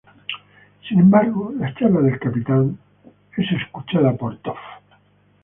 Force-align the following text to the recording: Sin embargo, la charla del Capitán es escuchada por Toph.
Sin 0.89 0.99
embargo, 0.99 1.53
la 1.59 1.75
charla 1.75 2.01
del 2.01 2.17
Capitán 2.17 2.75
es 3.37 3.45
escuchada 3.51 4.15
por 4.15 4.35
Toph. 4.39 4.57